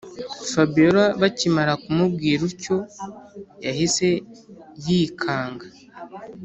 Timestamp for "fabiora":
0.51-1.03